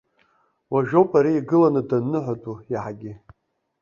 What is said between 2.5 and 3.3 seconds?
иаҳагьы.